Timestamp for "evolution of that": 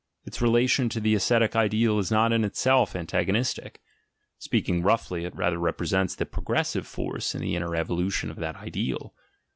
7.75-8.55